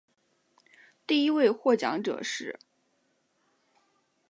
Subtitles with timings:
[1.05, 2.57] 第一位获奖者是。